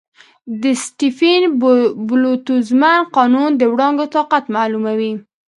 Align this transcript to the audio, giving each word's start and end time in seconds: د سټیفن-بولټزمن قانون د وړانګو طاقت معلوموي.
د 0.61 0.63
سټیفن-بولټزمن 0.85 2.97
قانون 3.15 3.49
د 3.57 3.61
وړانګو 3.71 4.05
طاقت 4.15 4.43
معلوموي. 4.55 5.13